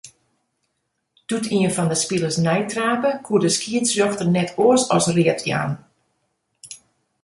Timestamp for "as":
4.95-5.05